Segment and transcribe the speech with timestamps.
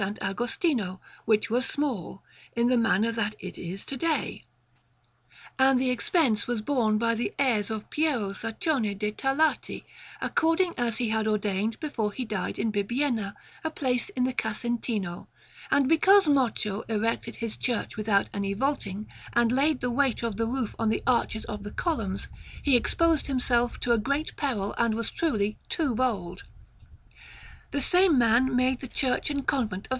[0.19, 2.23] Agostino, which was small,
[2.55, 4.43] in the manner that it is to day,
[5.59, 9.85] and the expense was borne by the heirs of Piero Saccone de' Tarlati,
[10.19, 15.27] according as he had ordained before he died in Bibbiena, a place in the Casentino;
[15.69, 20.47] and because Moccio erected this church without any vaulting, and laid the weight of the
[20.47, 22.27] roof on the arches of the columns,
[22.63, 26.41] he exposed himself to a great peril and was truly too bold.
[27.69, 29.89] The same man made the Church and Convent of S.